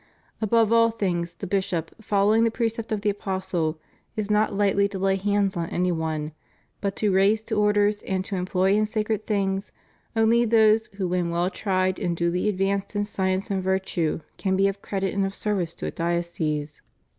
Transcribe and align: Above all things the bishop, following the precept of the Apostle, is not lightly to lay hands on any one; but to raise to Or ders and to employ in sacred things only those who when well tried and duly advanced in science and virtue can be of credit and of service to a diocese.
Above 0.41 0.73
all 0.73 0.89
things 0.89 1.35
the 1.35 1.45
bishop, 1.45 1.93
following 2.03 2.43
the 2.43 2.49
precept 2.49 2.91
of 2.91 3.01
the 3.01 3.09
Apostle, 3.11 3.77
is 4.15 4.31
not 4.31 4.51
lightly 4.57 4.87
to 4.87 4.97
lay 4.97 5.15
hands 5.15 5.55
on 5.55 5.69
any 5.69 5.91
one; 5.91 6.31
but 6.81 6.95
to 6.95 7.11
raise 7.13 7.43
to 7.43 7.53
Or 7.53 7.71
ders 7.71 8.01
and 8.01 8.25
to 8.25 8.35
employ 8.35 8.73
in 8.73 8.87
sacred 8.87 9.27
things 9.27 9.71
only 10.15 10.43
those 10.43 10.87
who 10.95 11.07
when 11.07 11.29
well 11.29 11.51
tried 11.51 11.99
and 11.99 12.17
duly 12.17 12.49
advanced 12.49 12.95
in 12.95 13.05
science 13.05 13.51
and 13.51 13.61
virtue 13.61 14.21
can 14.37 14.55
be 14.55 14.67
of 14.67 14.81
credit 14.81 15.13
and 15.13 15.23
of 15.23 15.35
service 15.35 15.75
to 15.75 15.85
a 15.85 15.91
diocese. 15.91 16.81